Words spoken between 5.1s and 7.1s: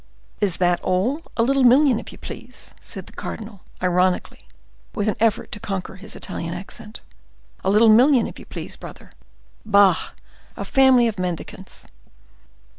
effort to conquer his Italian accent.